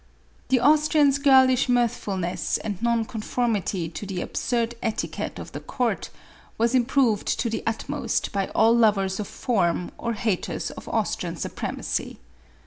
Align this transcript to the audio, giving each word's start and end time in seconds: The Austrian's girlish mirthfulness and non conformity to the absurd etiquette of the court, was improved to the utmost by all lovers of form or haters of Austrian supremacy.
The 0.47 0.59
Austrian's 0.59 1.19
girlish 1.19 1.69
mirthfulness 1.69 2.57
and 2.57 2.81
non 2.81 3.05
conformity 3.05 3.87
to 3.89 4.07
the 4.07 4.21
absurd 4.21 4.73
etiquette 4.81 5.37
of 5.37 5.51
the 5.51 5.59
court, 5.59 6.09
was 6.57 6.73
improved 6.73 7.27
to 7.39 7.51
the 7.51 7.61
utmost 7.67 8.31
by 8.31 8.47
all 8.55 8.75
lovers 8.75 9.19
of 9.19 9.27
form 9.27 9.91
or 9.99 10.13
haters 10.13 10.71
of 10.71 10.89
Austrian 10.89 11.35
supremacy. 11.35 12.17